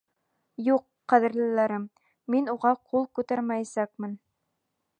[0.67, 1.85] Юҡ, ҡәҙерлеләрем,
[2.35, 4.17] мин уға ҡул күтәрмәйәсәкмен.